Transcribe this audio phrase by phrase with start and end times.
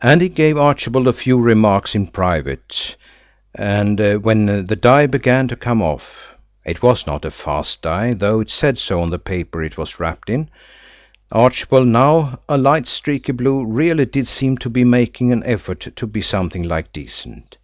[0.00, 2.94] And he gave Archibald a few remarks in private,
[3.52, 8.48] and when the dye began to come off–it was not a fast dye, though it
[8.48, 14.04] said so on the paper it was wrapped in–Archibald, now a light streaky blue, really
[14.06, 17.56] did seem to be making an effort to be something like decent.